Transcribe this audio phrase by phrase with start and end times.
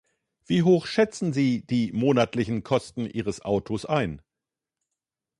[0.47, 4.19] Wie hoch schätzen Sie die monatlichen Kosten Ihres Autos ein?